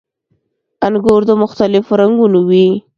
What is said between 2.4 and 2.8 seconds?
وي.